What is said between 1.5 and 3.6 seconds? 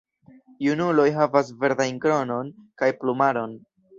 verdajn kronon kaj plumaron.